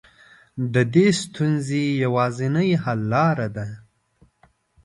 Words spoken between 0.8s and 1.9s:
دې ستونزې